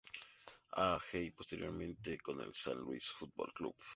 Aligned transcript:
A. 0.77 0.97
G. 0.99 1.25
y 1.25 1.29
posteriormente 1.31 2.17
con 2.21 2.41
el 2.41 2.55
San 2.55 2.79
Luis 2.79 3.07
Fútbol 3.11 3.53
Club. 3.53 3.75